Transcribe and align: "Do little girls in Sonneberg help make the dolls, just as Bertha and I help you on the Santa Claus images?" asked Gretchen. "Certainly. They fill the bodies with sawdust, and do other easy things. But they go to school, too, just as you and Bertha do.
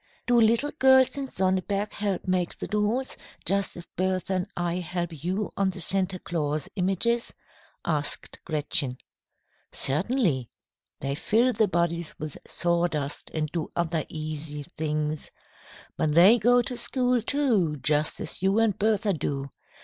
"Do 0.25 0.41
little 0.41 0.71
girls 0.79 1.15
in 1.15 1.27
Sonneberg 1.27 1.93
help 1.93 2.25
make 2.27 2.57
the 2.57 2.65
dolls, 2.65 3.15
just 3.45 3.77
as 3.77 3.85
Bertha 3.85 4.33
and 4.33 4.47
I 4.57 4.77
help 4.79 5.23
you 5.23 5.51
on 5.55 5.69
the 5.69 5.79
Santa 5.79 6.17
Claus 6.17 6.67
images?" 6.75 7.35
asked 7.85 8.39
Gretchen. 8.43 8.97
"Certainly. 9.71 10.49
They 11.01 11.13
fill 11.13 11.53
the 11.53 11.67
bodies 11.67 12.15
with 12.17 12.35
sawdust, 12.47 13.29
and 13.35 13.51
do 13.51 13.71
other 13.75 14.03
easy 14.09 14.63
things. 14.75 15.29
But 15.97 16.15
they 16.15 16.39
go 16.39 16.63
to 16.63 16.75
school, 16.75 17.21
too, 17.21 17.75
just 17.75 18.19
as 18.19 18.41
you 18.41 18.57
and 18.57 18.75
Bertha 18.79 19.13
do. 19.13 19.51